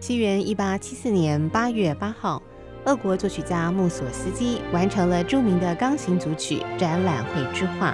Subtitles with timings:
[0.00, 2.42] 西元一八七四年八月八号，
[2.86, 7.92] 俄国作曲家穆索斯基完成了著名的钢琴组曲《展览会之画》。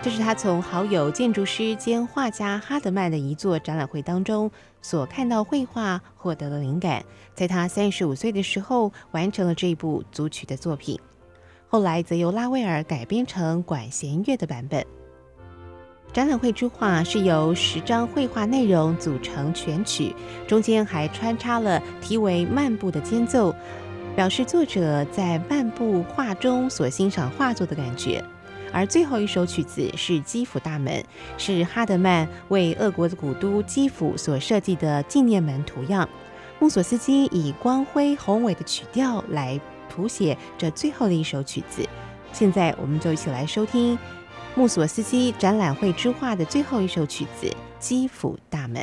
[0.00, 4.48] 这是他从好友建筑师兼画家哈德曼的一座展览会当中
[4.80, 7.04] 所看到绘画获得的灵感，
[7.34, 10.96] 在他三十五岁的时候完成了这部组曲的作品。
[11.66, 14.86] 后来则由拉威尔改编成管弦乐的版本。
[16.16, 20.16] 展览会之画是由十张绘画内容组成全曲，
[20.48, 23.54] 中间还穿插了题为“漫步”的间奏，
[24.14, 28.24] 表示作者在漫步画中所欣赏画作的感觉。
[28.72, 31.04] 而最后一首曲子是基辅大门，
[31.36, 36.08] 是哈德曼为俄国的古都基辅所设计的纪念门图样。
[36.58, 41.86] 穆索斯基以光辉宏伟的曲调来谱写这最后的一首曲子。
[42.32, 43.98] 现在，我们就一起来收听。
[44.56, 47.46] 穆索斯基展览会之画的最后一首曲子
[47.78, 48.82] 《基辅大门》。